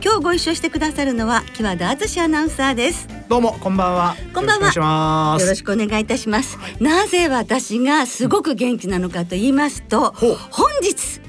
[0.00, 4.16] 今日ご一緒してくださるのは木和田敦アナウンサーですどうもこんばんは。
[4.32, 5.36] こんばんは。
[5.38, 6.56] よろしくお願いいたします。
[6.56, 11.20] はい、なぜ私がすごく元気なのかと言いますと、うん、本日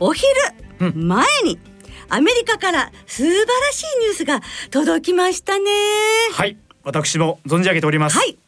[0.00, 0.26] お昼
[0.94, 1.58] 前に
[2.08, 5.70] アメリカから素晴らしいニュースが届きましたね。
[6.32, 8.16] はい、私も存じ上げております。
[8.16, 8.38] はい。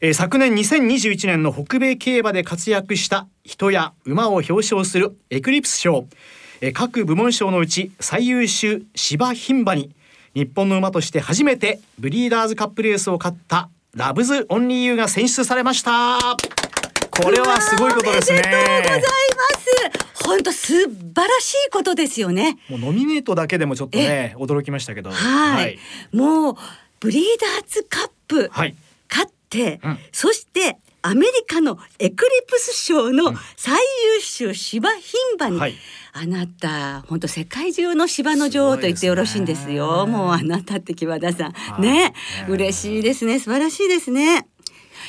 [0.00, 6.06] えー、昨年2021年の北米競馬で活躍した人や馬を表彰するエクリプス賞、
[6.62, 9.90] えー、各部門賞のうち最優秀芝牝馬に
[10.34, 16.18] 日本の馬として初めてブリーダーズカップレースを勝ったラブズオンリーユーが選出されました。
[17.10, 18.38] これはすごいことですね。
[18.38, 19.08] ありがとうございま
[19.98, 20.24] す。
[20.24, 22.56] 本当素晴らしいことですよね。
[22.70, 25.10] もうノミネートだけでもちょっとね驚きましたけど。
[25.10, 25.78] はい、
[26.12, 26.56] もう
[27.00, 28.76] ブリーダーズカップ、はい、
[29.10, 33.74] 勝って、うん、そしてアメリカのエクリプス賞の最
[34.16, 35.00] 優秀芝牝
[35.36, 35.74] 馬に、うんはい。
[36.14, 40.04] あなた本当世界中の芝の女王と言ってよろしいんですよ。
[40.04, 41.82] すもうあなたって木和田さん。
[41.82, 42.14] ね、ね
[42.48, 43.38] 嬉しいですね。
[43.38, 44.46] 素晴らしいですね。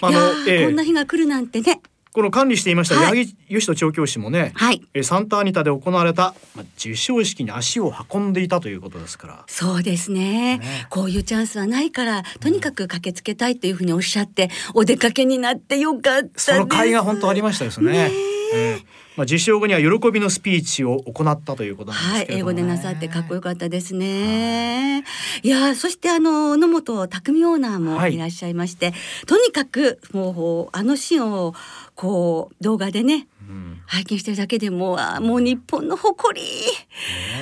[0.02, 1.81] いや、えー、こんな日が来るなんてね。
[2.14, 9.44] この管理していました八木義人調教師もね、はい、えサンタアニタで行われた、まあ、授賞式に足を運んでいたということですから。
[9.47, 17.91] そうですね、ね、こういうチャンスはないからとにかく駆けつけたいというふうにおっしゃって、うん、お出かけになってよかったその会が本当ありましたですね。
[17.91, 18.11] ね
[18.53, 18.75] え。
[18.75, 25.03] ーまあ、受賞後には喜びのスピーチを行ったということなんですけど、ね、はい、英語でなさってかっこよかったですね。
[25.44, 25.47] い。
[25.47, 28.18] やそしてあの野本匠オーナーもい。
[28.18, 28.96] らっしゃいまして、はい、
[29.28, 31.53] とにかくもうあのシーンを
[31.95, 36.47] こう動画でね、うん、拝見してるだけでもあもう日本の誇り、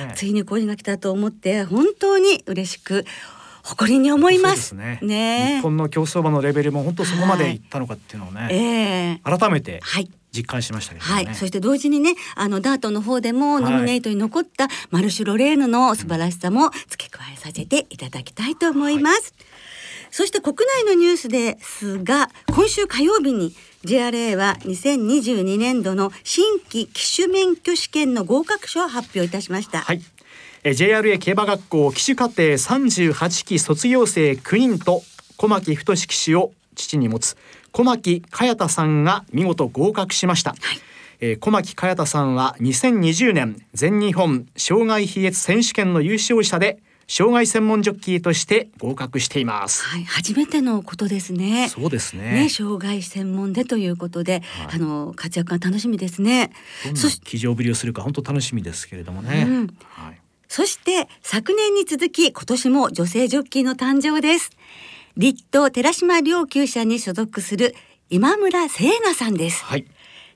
[0.06, 3.04] ね、ついにこれが来たと思って本当に嬉しく
[3.62, 4.74] 誇りに思います。
[4.74, 4.98] ね。
[5.02, 7.56] ね日本の競走馬のレベルも本当そこまでい。
[7.56, 9.20] ったのかっていうのをね、はいえ。
[9.22, 10.10] ー、改めて、はい。
[10.32, 19.32] 実感しましたね、はい、そして同時にねあのダートの方でもノミネートに残ったマルシュロレーヌの素晴らしさも付け加えさせていただきたいと思います、はい、
[20.12, 29.80] そして国内のニュースですが今週火曜日に JRA は2022年度の新規騎手免許試験の合格書を発表いたしました。
[29.80, 30.02] はい。
[30.64, 35.02] JRA 競馬学校騎手課程38期卒業生9人と
[35.38, 37.38] 小牧太騎手を父に持つ
[37.72, 40.58] 小牧かやたさんが見事合格しました、はい。
[41.20, 49.84] えー、小牧かやたさんは2020年全日本障害飛越選手権の優勝者で障害専門ジョッキーとして合格しています。
[49.84, 51.68] はい、初めてのことですね。
[51.68, 52.32] そうですね。
[52.32, 56.52] ね、障害専門でということで、はい、あの活躍が楽しみですね。
[56.94, 59.46] そして騎乗ぶりをするか本当楽しみですけれどもね。
[59.48, 60.20] うん、はい。
[60.48, 64.50] そして昨年に続き今年も女性ジョッキーの誕生です。
[65.16, 67.74] 立東寺島両厩舎に所属する
[68.10, 69.64] 今村聖奈さんです。
[69.64, 69.86] はい。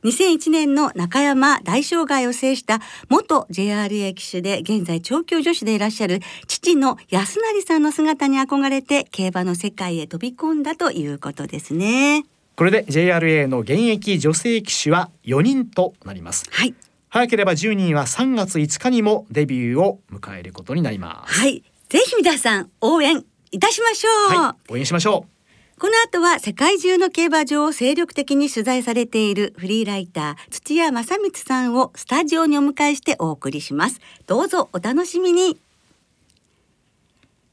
[0.05, 12.25] 2001年の中山大障害を制した元 JRA 騎手で現在調教女子でいらっしゃる父の安成さんの姿に憧れて競馬の世界へ飛び込んだということですね。
[12.57, 16.45] これで JRA の現役女性騎手は4人となります。
[16.51, 16.75] はい。
[17.09, 21.35] 早ければ10人は3月5日にもデビューを迎えることになります。
[21.41, 21.63] はい。
[21.89, 25.36] ぜひ皆さん応援いたしましょう、はい、応援しましょう
[25.79, 34.01] この後は世界中の競馬場を精力的に取材されているフリーライター土屋正光さんをスタジオにお迎えしてお送りします。
[34.27, 35.59] どうぞお楽しみに。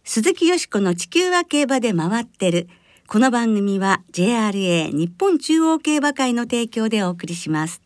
[0.06, 2.70] 鈴木よしこの地球は競馬で回ってる。
[3.08, 7.83] この番組は JRA 日本中央競馬会の提供でお送りします。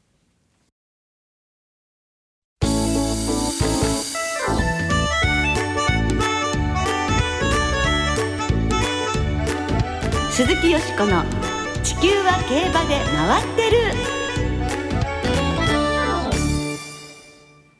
[10.38, 11.26] 鈴木よしこの
[11.84, 13.78] 「地球は競馬で回ってる」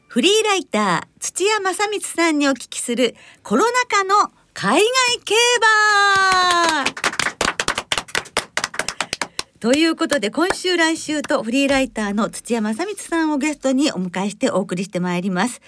[0.08, 3.14] フリーライター土屋正光さんにお聞きする
[3.44, 4.88] コロナ禍の海外
[5.24, 5.36] 競
[6.82, 6.84] 馬
[9.60, 15.60] ということで今週来週とフリーライターの土屋正光さんをゲストにお迎えしてお送りしてまいります。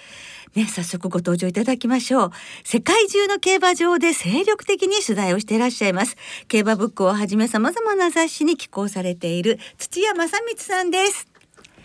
[0.55, 2.31] ね、早速ご登場いただきましょう。
[2.63, 6.17] 世界中の競馬場で精力的に取材をしていらっしゃいます。
[6.47, 11.31] 競馬ブックをはじめ様々な雑誌に寄稿されている土屋正光さんです。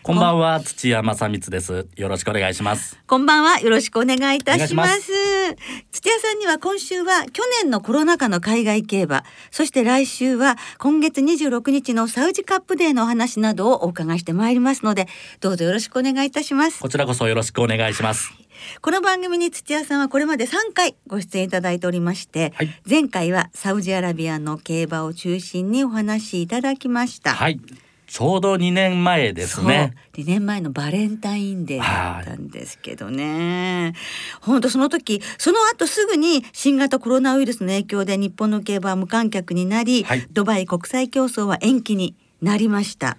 [0.06, 5.58] こんばんは土屋正光ですよろしくお願いしますこんばんはよろしくお願いいたしますお願いし
[5.90, 15.08] 土屋さんには今週は去年のコロナ禍の海外競馬そして来週は今月26日のサウジカップデーのお話などをお伺いしてまいりますので
[15.40, 18.45] どうぞよろしくお願いいたしますこちらこそよろしくお願いします
[18.80, 22.68] この番組に土屋さんはこれまで3回ご出演いただいておりまして、はい。
[22.88, 27.32] 前回はサウジアラビアの競馬を中心にお話しいただきました。
[27.34, 27.60] はい。
[28.06, 29.94] ちょうど2年前ですね。
[30.14, 30.24] そう。
[30.24, 33.94] 2年前のバレンタインデーだったんですけどね。
[34.40, 40.26] 本当その時その後すぐに新型コロナウイルスの影響で日本の競馬は無観客になり、はい。
[40.30, 43.16] ドバイ国際競争は延期になりました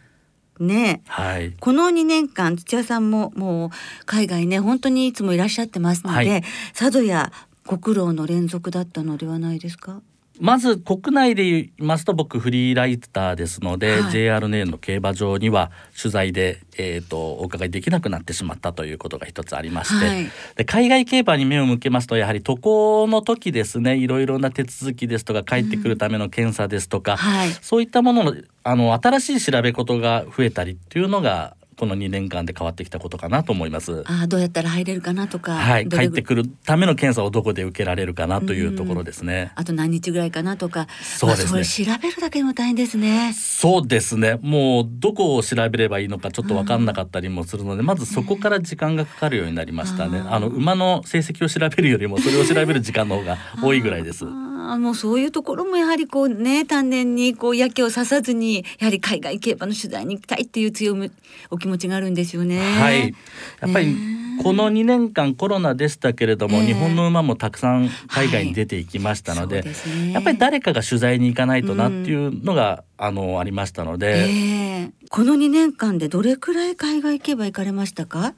[0.59, 1.09] ねえ。
[1.09, 1.53] はい。
[1.59, 3.69] この2年間土屋さんももう
[4.05, 6.43] 海外ね本当にいつもいらっしゃってますので、はい。
[6.77, 7.31] 佐渡や
[7.65, 10.01] ご苦労の連続だったのではないですか？
[10.39, 14.11] まず国内で言いますと僕フリーライターですので、はい。
[14.11, 20.27] JRN の競馬場には取材で、えー、とお伺いできなくなってしまったということが一つありまして、はい。
[20.55, 27.49] で海外競馬に目を向けますとやはり渡航の時ですねいろいろな手続きですとか帰ってくるための検査ですとか、はい。
[27.61, 34.03] そういったもののあの新しい調べ事が増えたりっていうのがこの2年間で変わってきたことかなと思います。
[34.07, 39.51] あーどうやったら入れるかなとか、はい、帰ってくるための検査をどこで受けられるかなというところですね。
[39.55, 43.33] あと何日ぐらいかなとかそうですね調べるだけでも大変ですね。
[43.33, 50.23] そうですねもうどこを調べればいいのかちょっと分かんなかったりもするので、まずそこから時間がかかるようになりましたね。
[50.27, 54.25] あの馬の成績を調べるよりもそれを調べる時間の方が多いぐらいです。
[54.25, 61.11] あーもうそういうところもやはりこうね丹念にこうやけを刺さずにやはり海外競馬の取材に行きたいっていう強い
[61.49, 62.59] お気持ちがあるんですよね。
[62.59, 63.13] はい、
[63.61, 64.17] やっぱりね。
[64.43, 66.65] この2年間コロナでしたけれども、ええ。
[66.67, 70.11] 日本の馬もたくさん海外に出ていきましたので,、そうですね。
[70.13, 74.91] やっぱり誰かが取材に行かないとなっていうのが、あのありましたので、ええ。
[75.09, 78.35] この2年間でどれくらい海外競馬行かれましたか？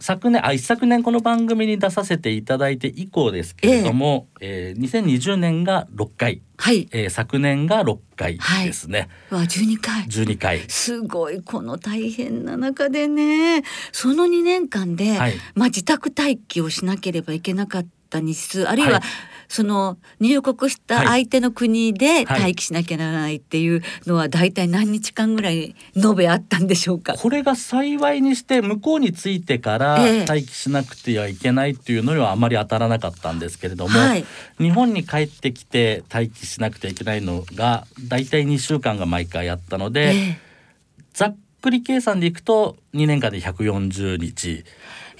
[0.00, 6.88] 昨年あ一昨年この番組に出させていただいて以降ですけれども、えー2020年が6回、はい。
[6.92, 10.04] えー昨年が6回ですね、わ12回。
[10.04, 10.60] 12回。
[10.68, 13.62] すごいこの大変な中でね。
[13.92, 15.34] その2年間で、はい。
[15.54, 19.02] まあ、自宅待機をしなければいけなかった日数あるいは、はい
[19.48, 21.06] その入国したはい。
[21.06, 22.40] 相手の国ではい。
[22.40, 27.14] 待機しなきゃならないっていうのは大体何日間ぐらい延べあったんでしょうか？
[27.14, 30.26] これが幸いにして向こうに着いてからええ。
[30.26, 34.24] 待機しなくてはいけないっていうのにはあまり当たらなかったんですけれども、はい。
[34.58, 40.38] 日本に帰ってきて待機しなくてはいけないのが大体2週間が毎回あったので、え
[41.14, 44.64] ざっくり計算でいくと2年間で140日、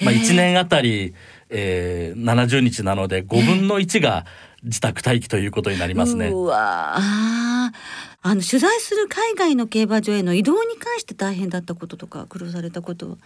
[0.03, 0.19] まあ、ええ。
[0.21, 4.27] 1年あたり、えー、70日なので5分の1が
[4.62, 6.29] 自宅待機ということになりますね。
[6.29, 8.09] うわあー。
[8.21, 13.11] あの取材する海外の競馬場への移動に関して大変だったこととか苦労されたこと。
[13.11, 13.17] は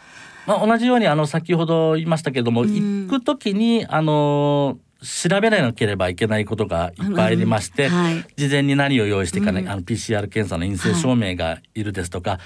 [0.46, 3.06] まあ、同じようにあの先ほど言いましたけれども、うん。
[3.08, 12.38] 行く時にあの調べなければいけないことがいっぱいありまして、うんはい事前に何を用意していかない、うんあの PCR 検査の陰性証明がいるですとか、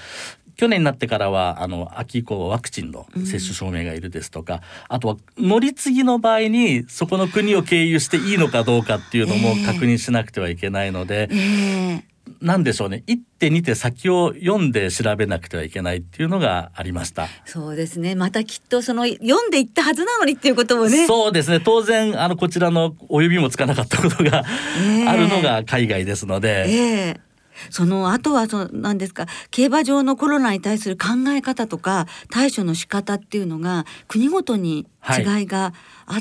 [0.56, 9.66] 去年になってからはあの秋以降はワクチンの接種証明がいるですとか、あとは乗り継ぎの場合にそこの国を経由していいのかどうかっていうのもええ。
[9.66, 12.04] 確認しなくてはいけないので、ええ。
[12.40, 13.02] なんでしょうね。
[13.06, 17.28] 一手二手先を読んで調べなくてはいけないっていうのがありました。
[17.44, 18.14] そうですね。
[18.14, 21.06] またきっとその読んでいったはずなのにっていうこともね。
[21.06, 21.60] そうですね。
[21.60, 24.44] 当然あのこちらのお指もつかなかったことが
[24.80, 25.08] ええ。
[25.08, 26.74] あるのが海外ですので、え
[27.18, 27.25] え
[27.70, 34.86] その後はその何ですか競馬場のコロナに対する考え方とか対処の仕方っていうのが国ごとに
[35.18, 35.72] 違いが
[36.06, 36.20] あっ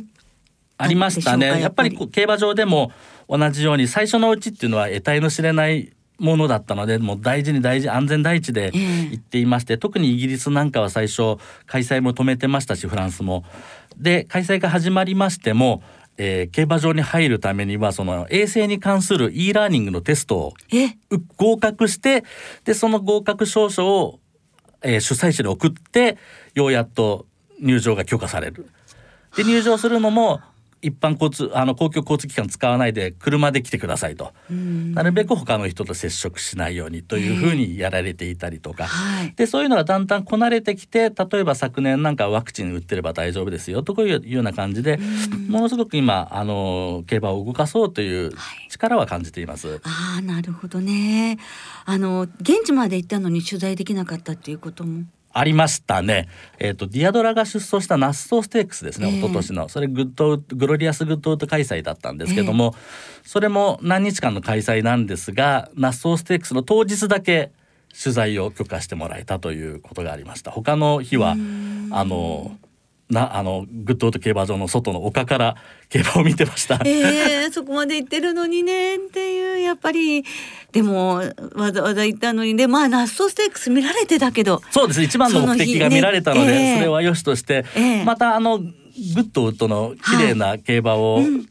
[0.78, 1.62] ありましたね。
[1.62, 1.98] やっぱり。
[2.10, 2.92] 競馬場でも
[3.30, 8.80] 同じように最初のうちっていうのは得体の知れないものだったのでもう大事に大事安全第一でええ。
[9.12, 13.44] 行っていまして、特にイギリスなんかは最初開催も止めてましたしフランスも。
[13.98, 15.82] で開催が始まりましても、
[16.18, 20.54] えー競馬場に入るためにはその衛生に関する e ラーニングのテストを
[21.38, 22.24] 合格して
[22.64, 24.20] でその合格証書を、
[24.82, 26.18] えー主催者に送って
[26.54, 27.26] ようやっと
[27.60, 28.70] 入場が許可される。
[29.36, 30.42] で入場するのも
[30.86, 34.34] 一般交通あの公共交通機関使わないで車で来てくださいと。
[34.52, 34.94] うん。
[34.94, 39.34] なるべく他の人と接触しないようにというふうにやられていたりとか、はい。
[39.36, 45.00] でそういうのがだんだんこなれてきて例えば昨年なんかワクチン打ってれば大丈夫ですよというような感じで
[45.50, 48.32] ものすごく今あの競馬を動かそうという
[48.70, 49.82] 力は感じています。
[49.84, 51.38] ああなるほどね。
[51.86, 55.04] あの現地まで行ったのに取材できなかったっていうことも
[55.38, 56.30] ありましたね。
[56.60, 59.18] えっ、とディアドラが出走したナッソーステークスですね、ええ。
[59.18, 59.68] 一昨年の。
[59.68, 62.74] それグッドグロリアスグッドウッド開催だったんですけども、
[63.26, 67.52] それも何日間の開催なんですがナッソーステークスの当日だけ
[68.02, 70.52] 取材を許可してもらえたということがありました。
[70.52, 71.36] 他の日はあ
[72.06, 72.58] の
[73.10, 75.56] なあのグッドウッド競馬場の外の丘から
[75.90, 76.80] 競馬を見てました。
[76.86, 80.24] えー、そこまで行ってるのにねっていうやっぱり
[80.72, 81.22] でも
[81.54, 85.02] わざわざ行ったのにでまあナッソステークス見られてたけどそうです。
[85.02, 86.78] 一番の目的が見られたのでそ,、ねえ。
[86.78, 88.04] えれはよしとして、ええ。
[88.04, 91.46] またあのグッドウッドの綺麗な競馬を、うん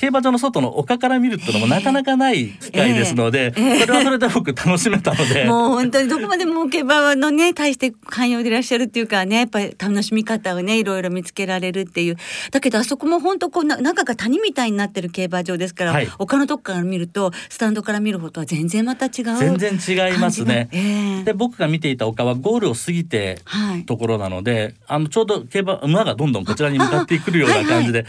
[0.00, 5.44] 競馬場の外の丘から見るっていうのもなかなかない機会ですので、ええそれはそれで僕楽しめたので。
[5.50, 12.16] もう本当にどこまでも競馬のね対して寛容でいらっしゃるっていうかねやっぱり楽しみ方をねいろいろ見つけられるっていう。
[12.50, 16.06] だけどあそこも本当こうな中が谷みたいになってる競馬場ですから、はい。
[16.06, 20.70] 他のとこから見るとスタンドから見る方とは全然また違う全然違いますね。
[20.72, 21.24] ええ。
[21.24, 23.84] で僕が見ていた丘はゴールを過ぎてはい。
[23.84, 28.06] ところなのであのちょうど競馬馬がどんどんこちらに向かってくるような感じで。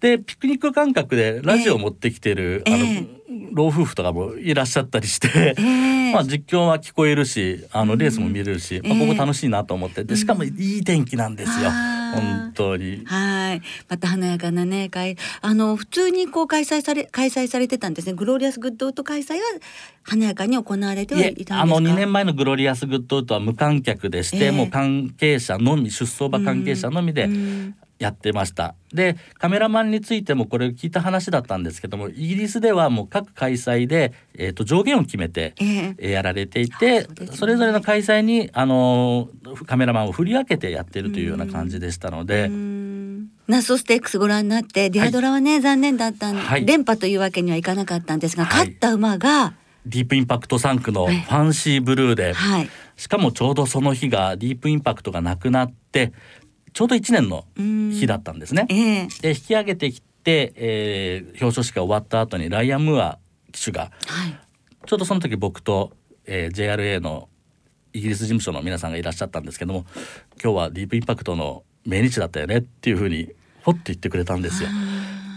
[0.00, 2.74] でピクニック感覚でラジオを持ってきてる、ええ。
[2.74, 3.06] あのえ
[3.52, 5.62] 老夫婦とかもいらっしゃったりして、え
[6.10, 6.12] え。
[6.14, 9.06] まあ、実況は聞こえるしあのレースも見れるし、まあ、ええ。
[9.06, 10.02] ここ楽しいなと思って。
[10.04, 12.20] でしかもいい天気なんですよ、あー。
[12.20, 13.02] 本当に。
[13.04, 18.14] はい、また華やかなね会あの普通にこう開催され開催されてたんですね。
[18.14, 19.42] グローリアスグッドウッド開催は
[20.02, 21.60] 華やかに行われてはいいたんですか？
[21.62, 24.50] あの2年前のグロリアスグッドウッドは無観客でして、ええ。
[24.50, 28.74] もう関係者のみ出走馬関係者のみでうんやってました。
[28.92, 35.94] でカメラマンについてもこれ聞いた話だったんですけどもイギリスではもう各開催で、えー、と上限を決めて、ええ。
[35.98, 37.36] えーやられていてあそうですね。
[37.36, 42.46] それぞれの開催にあのーカメラマンを振り分けてやってるというような感じでしたので。
[42.46, 43.28] うん。
[43.46, 46.64] ナッソステークスご覧になってディアドラはね、残念だったん、はい。
[46.64, 48.66] 連覇というわけにはいかなかったんですが、はい。
[48.68, 49.54] 勝った馬が
[49.86, 51.22] ディープインパクト3区のフはい。
[51.22, 52.68] ァンシーブルーで、はい。
[52.96, 56.12] しかもちょうどその日がディープインパクトがなくなって
[56.72, 58.66] ちょうど1年の日だったんですね。
[58.68, 59.08] ええ。
[59.20, 63.18] で引き上げてきて、えー表彰式が終わった後にライアン・ムーア
[63.52, 64.38] 騎手がはい。
[64.86, 65.92] ちょうどその時僕と、
[66.26, 67.28] えー JRA の
[67.92, 69.84] イギリス事務所の皆さんがいらっしゃったんですけども
[70.42, 74.68] 今日はディープインパクトの命日だったよねっていうふうにほって言ってくれたんですよ。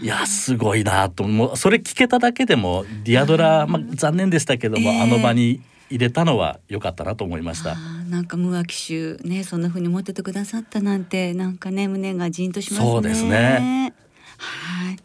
[0.02, 1.56] いやすごいなともう。
[1.56, 5.02] それ聞けただけでもディアドラ、まあ、残念でしたけども、ええ。
[5.02, 7.76] あの場に入れたのは良かったなと思いました。
[8.08, 12.90] なんかムーア騎手ねそんな風に思っててくださったなんてなんかね胸がじんとしますね。
[12.90, 13.94] そうですね
[14.38, 14.96] はい。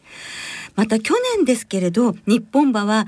[0.76, 3.08] また去年ですけれど日本馬は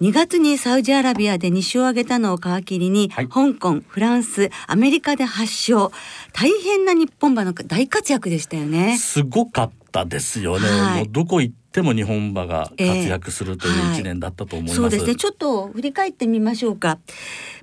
[0.00, 5.94] 2月にサウジアラビアで2勝を挙げたのを皮切りに、はい香港フランスアメリカで8勝
[6.32, 8.98] 大変な日本馬の大活躍でしたよね。
[8.98, 11.08] すごかったですよね、はい。
[11.08, 14.74] どこ行っても日本馬が活躍するというええ一年だったと思います。
[14.74, 15.14] そうですね。
[15.14, 16.98] ちょっと振り返ってみましょうか。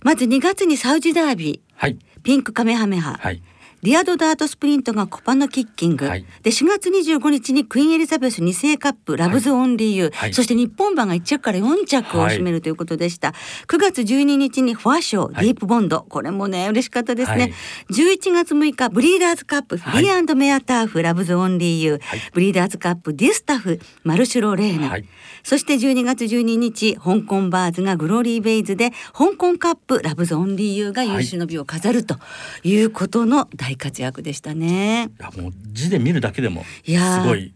[0.01, 1.95] まず2月にサウジダービはい。
[1.95, 3.41] ーピンクカメハメハ、はい
[3.83, 6.25] リアドダートスプリントがコパのキッキング、はい。
[6.43, 10.33] で4月25日にクイーンエリザベス2世カップラブズオンリーユー、はい。
[10.33, 13.33] そして日本馬が1着から4着を占めるということでした、
[13.67, 15.47] 9月12日にフォア賞デはい。
[15.47, 17.53] ィープボンド、これもね嬉しかったですね、はい。
[17.89, 22.19] 11月6日ブリーダーズカップフィリー＆メアターフラヴズオンリーユー、はい。
[22.33, 25.05] ブリーダーズカップディスタフマルシュロレーナ、はい。
[25.43, 32.17] そして12月12日香港ヴァーズがグローリーベイズで香港カップラヴズオンリーユーが有終の美を飾ると
[32.63, 35.09] いうことの大活躍でしたね。
[35.19, 36.91] いやもう字で見るだけでもす
[37.25, 37.53] ごい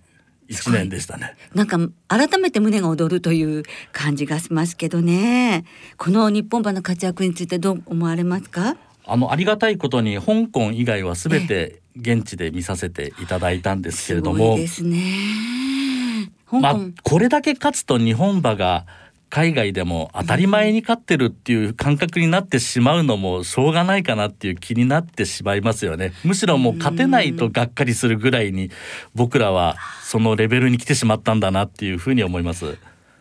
[0.47, 1.35] 一年でしたね。
[1.53, 5.65] なんか改めて胸が躍るという感じがしますけどね。
[5.97, 8.77] この日本馬の活躍についてどう思われますか？
[9.07, 16.31] あのありがたいことに香港以外はすべて現地で見させていただいたんですけれどすごもいですね。
[16.45, 18.85] 香港、まあこれだけ勝つと日本馬が
[19.35, 26.13] 海外でも当たり前に勝ってるっていう感覚になってしまうのもしょうがないかなっていう気になってしまいますよね。
[26.23, 28.71] むしろもう勝てないとがっかりするぐらいに
[29.13, 29.75] 僕らは
[30.05, 32.77] そのレベルに来てしまったんだなっていうふうに思います。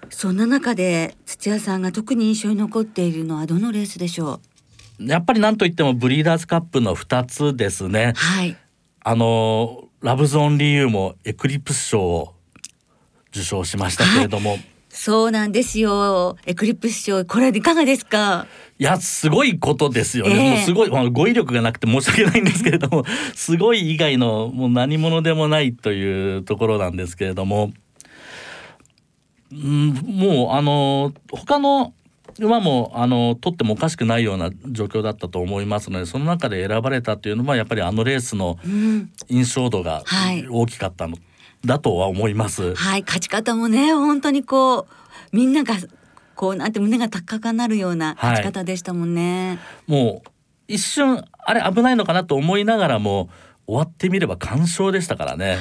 [0.08, 4.40] そんな中で土屋さんが特に印象に残っているのはどのレースでしょ
[5.00, 8.12] やっぱりなんといってもブリーダーズカップの2つですね。
[8.14, 8.16] う。
[8.16, 8.56] はい。
[9.02, 12.34] あのラブズオンリーユーもエクリプス賞を
[13.30, 14.58] 受賞しましたけれども、
[14.96, 16.36] そうなんですよ。
[16.46, 18.46] エクリプス賞これいかがですか？
[18.78, 27.72] いやすごいことですよね、ええもうすごい、まあ、語彙力がなくて申し訳ないんですけれども すごい以外のもう何者でもないというところなんですけれども、
[29.52, 31.92] うん、もうあの他の
[32.40, 39.10] 馬もあの取ってもおかしくないような状況だったと思いますのでその中で選ばれたというのはやっぱりあのレースのうん。
[39.28, 41.16] 印象度がはい大きかったの
[41.66, 42.74] だとは思います。
[42.74, 44.86] はい、勝ち方もね、本当にこう
[45.32, 45.74] みんなが
[46.34, 49.58] こうなんて胸が高くなるような勝ち方でしたもんね。
[49.86, 50.30] もう
[50.68, 53.28] 一瞬あれ危ないのかなと思いながらも
[53.66, 55.58] 終わってみれば完勝でしたからね。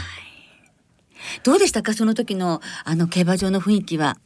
[1.43, 4.17] どうでしたかその時のあの競馬場の雰囲気は？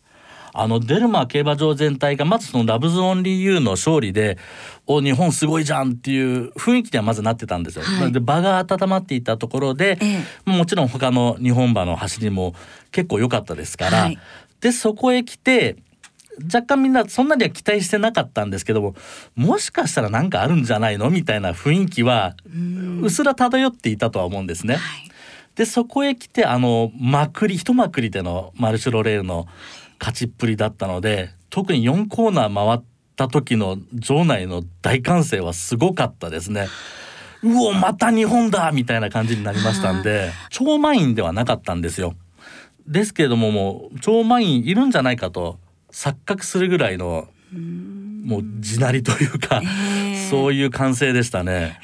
[0.60, 4.38] あのデルマー競馬場全体がまずそのラブズオンリーユーの勝利で
[4.86, 7.84] お日本すごいじゃんっていう雰囲気ではまずなってたんですよ。
[7.84, 8.12] はい。
[8.12, 12.56] で場が温まっていたところで、えもちろん他の日本馬の走りも
[12.92, 14.20] 結構良かったですから、はい。
[14.62, 15.78] でそこへ来て
[16.44, 18.96] 若干みんなそんなには期待してなかったんですけども
[19.36, 22.36] もしかしたら何かあるんじゃないのみたいな雰囲気は
[23.02, 24.76] うすら漂っていたとは思うんですね。
[24.76, 25.12] はい。
[25.56, 29.48] でそこへ来てあのまくり一まくりでのマルシュロレールの
[30.00, 32.82] 勝ちっぷりだったので特に4コーナー回っ
[33.16, 36.68] た時の場内の大歓声はすごかったですね。
[37.44, 42.16] うおまた日本だみたいな感じになりましたんで超満員ではなかったんですよ。
[42.88, 45.60] ですけれどももう超満員いるんじゃないかと
[45.92, 47.28] 錯覚するぐらいの
[48.24, 51.80] もう地鳴りというかへーそういう歓声でしたね。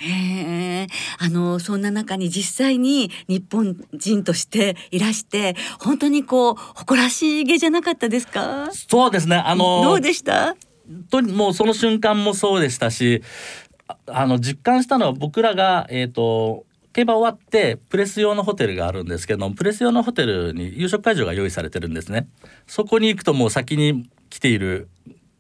[1.20, 8.70] あのそんな中に実際に日本人としていらして本当にこう誇らしげじゃなかったですか？
[8.72, 9.38] そうですね。
[9.38, 10.56] あのどうでした？
[11.10, 13.24] ともうその瞬間もそうでしたし
[13.88, 22.28] ああの実感したのは僕らがえっ、と競馬終わってプレス用のホテルがあるんですけどプレス用のホテルに夕食会場が用意されてるんですね。
[22.68, 24.90] そこに行くともう先に来ている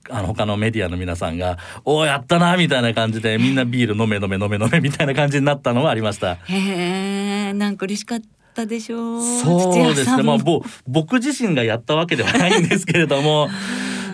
[0.09, 6.33] あの他のメディアの皆さんが「おおやったな」みたいな感じでみんなビール飲め飲め飲め飲めみたいな感じになったのはありました。
[6.33, 8.21] へえなんか嬉しかっ
[8.53, 10.23] たでしょうそうですね。
[10.23, 13.49] まあ、もぼ僕自身がやったわけではないんですけれども。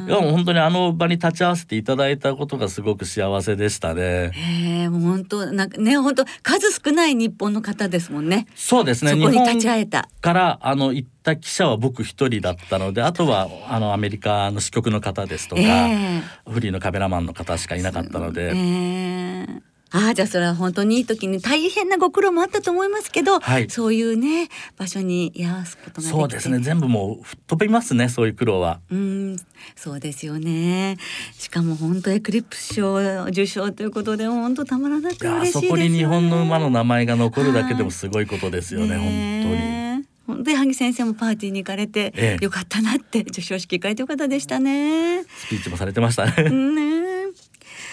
[0.09, 4.31] いやもう本当にあの場に立ち会わせていただいたことがすごく幸せでしたね。
[4.33, 9.11] へえもう本当なんかね本当数少ない日本の方ですもんねそうですね。
[9.11, 26.59] そこに日本立ち会えたからあの行った記者は僕一人だったので、あとはあのアメリカの支局の方ですとか、えフリーのカメラマンの方しかいなかったので、ええああじゃあそれは本当にいい時に大変なご苦労もあったと思いますけど、はいそういうね場所に居合わすことができてそうですね。
[26.59, 28.09] 全部もう吹っ飛びますね。
[28.09, 28.79] そういう苦労は。
[28.91, 29.37] うん、
[29.75, 30.97] そうですよね。
[31.33, 35.67] しかも本当エクリプス賞受賞ということで本当たまらなく嬉しいですよね。
[35.67, 38.97] そこに日本の馬の名前が残るだけでもすごいことですよね。
[38.97, 39.09] 本当に。
[39.09, 39.79] ねえ
[40.27, 45.23] 本当に萩先生もパーティーに行かれて、ええよかったなって受賞式会という方でしたね。
[45.23, 46.49] スピーチもされてましたね。
[46.51, 46.98] ねえ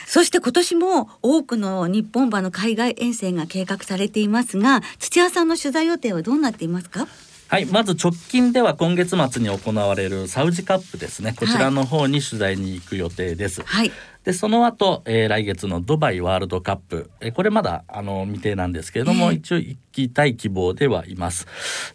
[0.06, 7.08] そして今年も多くの日本馬の海外遠征が計画されていますが土屋さんの取材予定はどうなっていますか？
[7.48, 11.32] はい、まず直近では今月末に行われるサウジカップですね。
[11.38, 13.62] こちらの方に取材に行く予定です。
[13.62, 13.92] はい
[14.24, 21.46] でその後、えー来月のドバイワールドカップ、えーこれまだあの未定なんですけれども、ええ一応行きたい希望ではいます。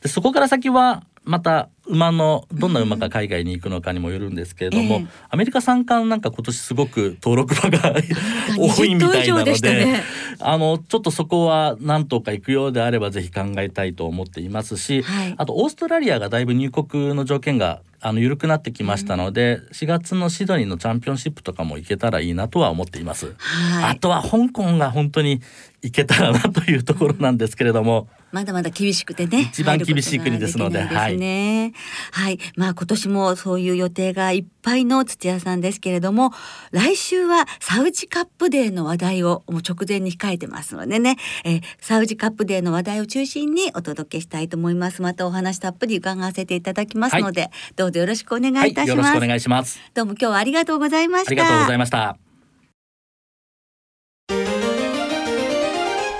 [0.01, 7.95] でそこから先はまた馬のどんな馬が海外に行くのかにもよるんですけれども、ええアメリカ三冠なんか今年すごく登録馬が
[8.57, 10.03] 多いみたいなの20頭以上でしたでね。
[10.39, 15.35] あのちょっとそこは何とか行くようであればぜひ考えたいと思っていますし、はい。
[15.37, 23.35] あとオーストラリアがだいぶ入国の条件があの緩くなってきましたので、4月のシドニーのチャンピオンシップとかも行けたらいいなとは思っています。
[23.37, 25.41] はいあとは香港が本当に
[25.81, 29.49] 行けたらなというところなんですけれども、まだまだ厳しくてね。
[29.51, 31.73] 一番厳しい国ですのでですね。
[32.11, 36.31] はい、まあ今年もそういう予定がいっぱいの土屋さんですけれども、
[36.71, 45.01] 来週はサウジカップデーの話題をもう直前に控えてますのでね、えーサウジカップデーの話題を中心にお届けしたいと思います。
[45.01, 48.97] またお話たっぷり伺わせていただきますので、どうぞよろしくお願はいい、いたします。
[48.97, 49.79] よろしくお願いします。
[49.93, 51.29] どうも今日はありがとうございました。
[51.29, 52.17] ありがとうございました。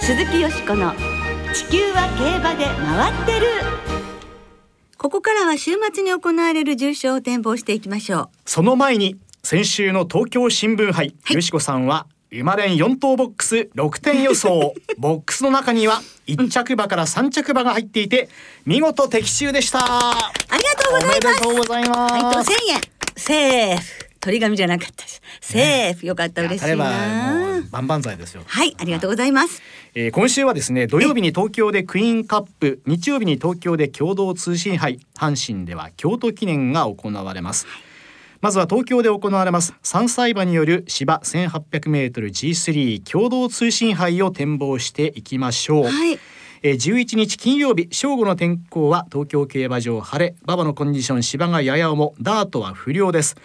[0.01, 0.93] 鈴木よしこの
[1.53, 3.47] 地球は競馬で回ってる
[4.97, 14.73] ここからは週末に行われる重賞を展望していきましょうその前に先週の東京新聞杯、はいよしこさんは馬連4頭ボックス6点予想。
[14.97, 18.29] ボックスの中には1着馬から3着馬が入っていて
[18.65, 19.79] 見事的中でした。
[19.83, 21.17] ありがとうございます。
[21.17, 22.81] おめでとうございます、配当1000円。
[23.17, 23.83] セーフ。
[24.21, 25.21] 取り紙じゃなかったです。
[25.41, 26.05] セーフ。
[26.05, 27.57] よかった嬉しいな。
[27.57, 28.43] う万々歳ですよ。
[28.47, 29.61] はいありがとうございます。
[29.93, 37.67] えー今週はですね土曜日に東京でクイーンカップ日曜日に東京で共同通信杯阪神では京都記念が行われます
[38.41, 39.75] まずは東京で行われます。
[39.83, 46.17] 3歳馬による芝 1800m G3 共同通信杯を展望していきましょう、はい。
[46.63, 50.35] えー11日金曜日正午の天候は東京競馬場晴れ。
[50.43, 52.15] 馬場のコンディション芝がやや重。
[52.19, 53.35] ダートは不良です、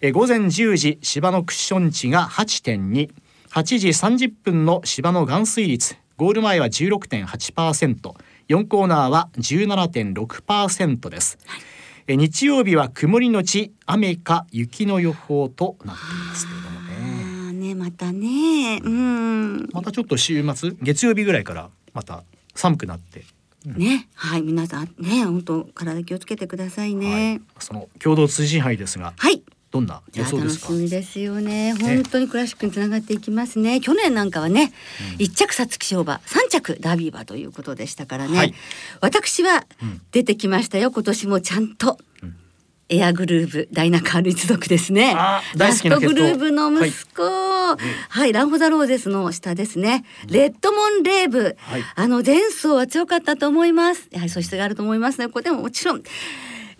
[0.00, 5.96] えー午前10時芝のクッション値が8.28時30分の芝の含水率。
[6.16, 11.38] ゴール前は 16.8%4 コーナーは17.6%です、
[12.10, 17.52] えー日曜日は曇りのち雨か雪の予報となっていますけれどもね。
[17.52, 18.80] ねまたね。
[18.82, 19.68] うん。
[19.70, 22.24] またちょっと週末月曜日ぐらいからまた
[22.56, 23.22] 寒くなって。
[23.64, 27.42] ね、はい、皆さんね、本当体気をつけてくださいね。
[27.60, 29.14] その共同通信杯ですが。
[29.16, 29.44] はい。
[29.70, 30.66] どんな予想ですか？
[30.66, 31.74] しみですよね。
[31.80, 33.80] 本当にクラシックにつながっていきますね。
[33.80, 34.72] 去年なんかはね、
[35.18, 38.36] 一、着皐月賞馬、三着ダービー馬ということでしたからね。
[38.36, 38.54] はい
[39.00, 40.90] 私はうん出てきましたよ。
[40.90, 41.98] 今年もちゃんと。
[42.92, 45.14] エアグルーブダイナカール一族ですね。
[45.14, 47.78] ラストグルーブの息子、は
[48.08, 50.04] はいい、ランホザローゼスの下ですね。
[50.26, 54.08] レッドモンレーブ、はいあの前走は強かったと思います。
[54.10, 55.28] やはり素質があると思いますね。
[55.28, 56.02] ここでももちろん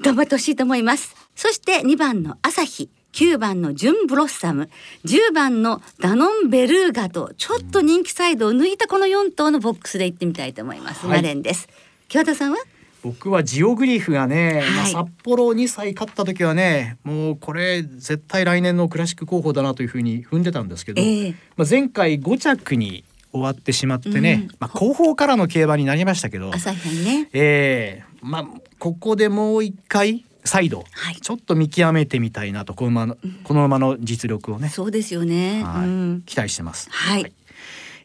[0.00, 1.14] 頑張ってほしいと思います。
[1.40, 2.90] そして2番の朝日。
[3.12, 4.68] 9番のジュンブロッサム
[5.06, 11.06] 10番のダノンベルーガとちょっと人気サイドを抜いたこの4頭のボックスで行ってみたいと思います。
[11.06, 11.66] はいナレンです。
[12.08, 12.58] 清田さんは？
[13.02, 27.28] 僕はジオグリフがね、まあはい札幌2歳勝った時はねもうこれ絶対来年のクラシック候補だなというふうに踏んでたんですけど、ええまあ、前回5着に終わってしまってね、うんまあ、後方からの競馬になりましたけど、朝日杯ね。
[27.32, 28.46] ええまあ
[28.78, 31.16] ここでもう一回再度、はい。
[31.16, 35.62] ちょっと見極めてみたいなとこの馬のこの馬の実力をね、そうですよね。
[35.62, 35.86] はい。
[35.86, 36.88] うん、期待してます。
[36.90, 37.32] はい。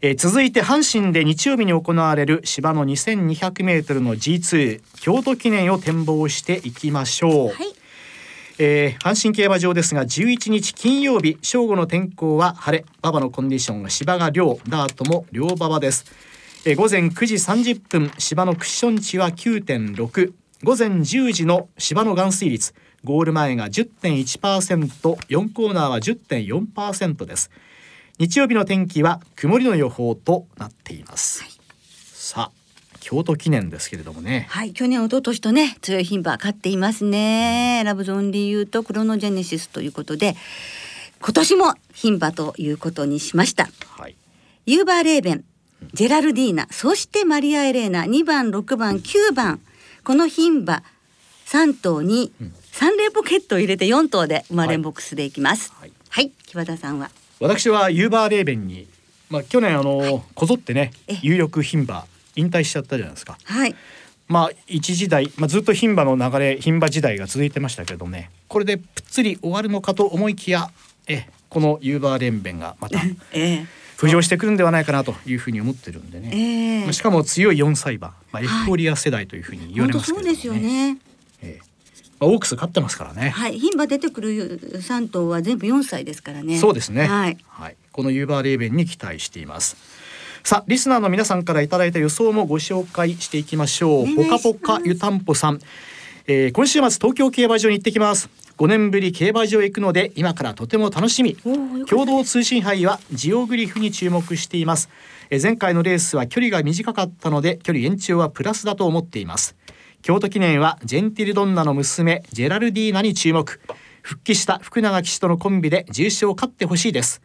[0.01, 7.55] えー続いて阪神で日曜日に行われる芝の 2200m の G2 京都記念を展望していきましょう、はい。
[8.59, 16.05] えー阪神競馬場ですが11日金曜日正午の天候は晴れ馬場のコンディションが芝が良ダートも良馬場です、
[16.65, 20.33] えー午前9時30分芝のクッション値は9.6
[20.65, 22.73] 午前10時の芝の含水率。
[23.03, 27.51] ゴール前が 10.1%4 コーナーは10.4%です。
[28.17, 31.45] 日曜日の天気は曇りの予報となっています、
[32.15, 32.51] さあ
[32.99, 34.47] 京都記念ですけれどもね。
[34.49, 37.83] はい、去年一昨年とね強い牝馬勝っていますね。
[37.85, 40.35] ラブゾンリーとクロノジェネシスということで
[41.21, 43.69] 今年も牝馬ということにしました。
[43.99, 44.15] はい。
[44.65, 45.43] ユーバーレーベン、
[45.93, 49.59] ジェラルディーナ、そしてマリアエレーナ2番6番9番
[50.05, 50.83] この牝馬
[51.47, 52.31] 3頭に
[52.71, 55.73] サンレーポケットを入れて4頭で生まれんボックスでいきます。
[55.79, 55.91] はい。
[56.09, 57.09] はい、木和田さんは？
[57.39, 58.87] 私はユーバーレーベンに、
[59.31, 63.35] まあ、去年あの、こぞってねえ有力牝馬引退しちゃったじゃないですか。
[63.43, 63.75] はい。
[64.27, 68.29] まあ一時代、まあ、ずっと牝馬の流れ牝馬時代が続いてましたけどね。
[68.47, 70.69] これでぷっつり終わるのかと思いきや
[71.07, 72.99] えこのユーバーレーベンがまた
[73.33, 73.65] ええ
[73.97, 80.97] 浮上してくるんではないかなというふうに思ってるんでね、ええまあ、しかも強い4歳馬、まあ、エフフォーリア世代というふうに言われますそうですよね。
[81.41, 81.75] ええ
[82.19, 86.57] まあ、オークス勝ってますからね、はい、牝馬出てくる3頭は全部4歳ですからね。
[86.57, 87.07] そうですね。
[87.07, 87.37] はい。
[87.91, 89.77] このユーバーレーベンに期待しています。
[90.43, 94.01] さあ、リスナーの皆さんからいただいた予想もご紹介していきましょう。
[94.01, 95.59] お願いしますポカポカ湯たんぽさん、
[96.27, 98.29] えー今週末東京競馬場に行ってきます。
[98.57, 101.35] 5年ぶり競馬場へ行くので今からとても楽しみ。
[101.87, 104.89] 共同通信杯はジオグリフに注目しています。
[105.29, 109.57] えー前回のレースは距離が短かったので距離延長はプラスだと思っています。
[110.01, 113.59] 京都記念はジェンティルドンナの娘ジェラルディーナに注目。
[114.01, 117.21] 復帰した福永騎手とのコンビで重賞を勝ってほしいです。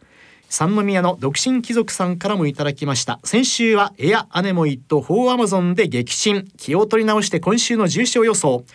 [0.49, 3.21] 三宮の独身貴族さんからもいただきました。
[3.23, 6.51] 先週はエアアネモイとフォーアマゾンで激震。
[6.57, 8.65] 気を取り直して今週の重賞予想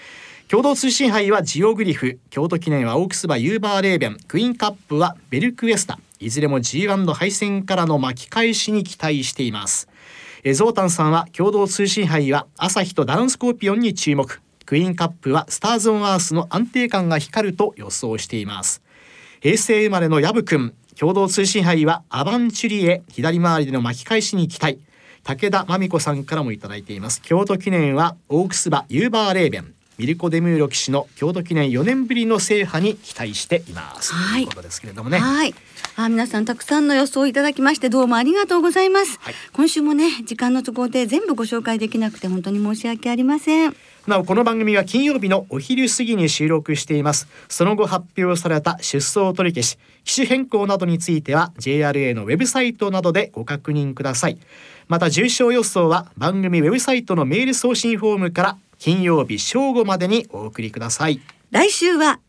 [0.48, 2.20] 共同通信杯はジオグリフ。
[2.30, 4.16] 京都記念はオークス馬ユーバーレーベン。
[4.28, 5.98] クイーンカップはベルクレスタ。
[6.20, 9.88] いずれも G1 の敗戦からの巻き返しに期待しています。
[10.44, 14.40] えゾータンさんは共同通信杯はアサヒとダノンスコーピオンに注目。
[14.64, 18.82] クイーンカップはスターズオンアースの安定感が光ると予想しています。
[19.40, 24.78] 平成生まれのヤブくん共同通信杯はアバンチュリエ左回りでの巻き返しに期待。
[25.24, 27.20] 武田真美子さんからもいただいています。
[27.20, 29.75] 京都記念はオークス馬ユーバーレーベン。
[29.98, 35.54] ミルコ・デムーロ騎手の京都記念4年ぶりの制覇に期待しています、はいということですけれどもねはい。
[35.96, 39.18] あ、皆さんたくさんの予想をいただきましてどうもありがとうございます。
[39.20, 43.76] はい今週もね時間の都合で全部ご紹介できなくて本当に申し訳ありません。
[44.06, 54.38] なおこの番組は金曜日のお昼過ぎに収録していますその後発表された出走取り消し機種変更などについては JRA のウェブサイトなどでご確認ください
[54.87, 62.20] また重賞予想は番組ウェブサイトのメール送信フォームから金曜日正午までにお送りください来週は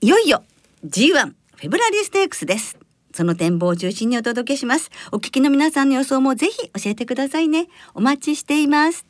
[0.00, 0.42] いよいよ
[0.86, 2.76] G1 フェブラリーステークスです。
[3.14, 4.90] その展望を中心にお届けします。
[5.10, 7.68] お聞きの皆さんの予想もぜひ教えてくださいね。
[7.94, 9.06] お待ちしています。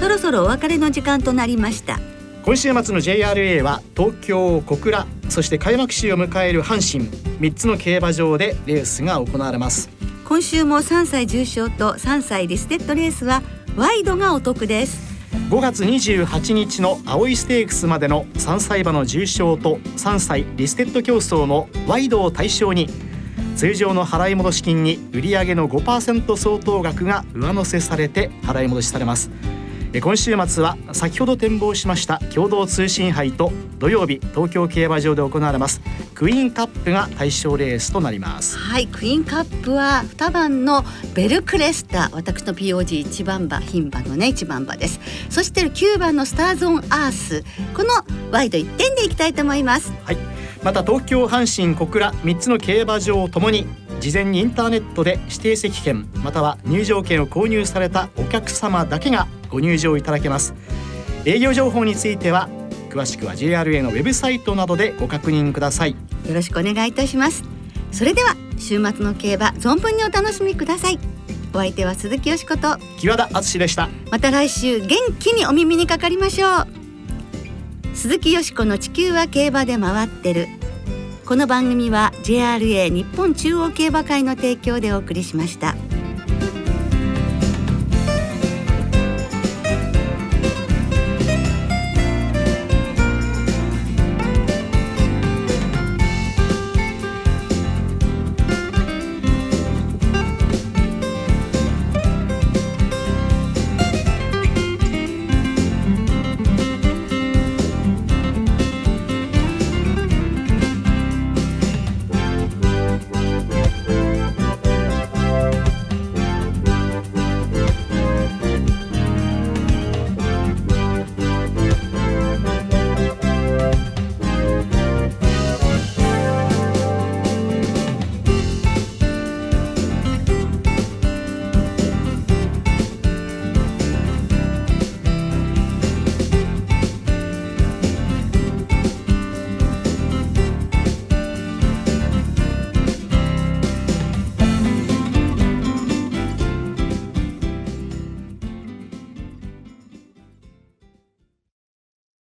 [0.00, 2.00] そろそろお別れの時間となりました。
[2.44, 9.90] 今週末の JRA は東京小倉そして開幕週を迎える阪神3つの競馬場でレースが行われます
[10.28, 13.42] 今週も3歳重賞と3歳リステッドレースは
[13.76, 14.98] ワイドがお得です。
[15.50, 22.88] 5月28日の青いステークスまでの3歳馬の重賞と3歳リステッド競争のワイドを対象に
[23.54, 29.30] 通常の払い戻し金に売上の5%相当額が上乗せされて払い戻しされます
[30.00, 35.80] 今週末は先ほど展望しました共同通信杯と土曜日東京競馬場で行われます
[36.14, 38.56] クイーンカップが対象レースとなります。
[38.56, 40.82] はいクイーンカップは2番の
[41.14, 44.98] ベルクレスタ私の POG1 番馬牝馬のね1番馬です。
[45.28, 47.90] そして9番のスターズオンアースこの
[48.32, 49.92] ワイド1点でいきたいと思います。
[50.04, 50.16] はい。
[50.62, 53.66] また東京阪神小倉3つの競馬場ともに
[54.00, 60.54] 事前にインターネットで指定席券または入場券を購入されたお客様だけがご入場いただけます。
[61.24, 62.50] 営業情報については
[62.90, 65.92] 詳しくは JRA のウェブサイトなどでご確認ください。
[65.92, 67.42] よろしくお願いいたします。
[67.90, 70.98] それでは週末の競馬存分にお楽しみください。
[71.54, 73.88] お相手は鈴木よしこと木和田敦でした。
[74.10, 76.66] また来週元気にお耳にかかりましょう。
[77.94, 80.48] 鈴木よしこの地球は競馬で回ってる。
[81.24, 85.74] この番組は JRA 日本中央競馬会の提供でお送りしました。